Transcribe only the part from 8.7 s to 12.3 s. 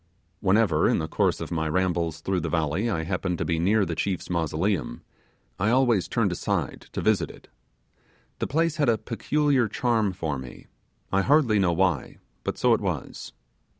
had a peculiar charm for me; I hardly know why,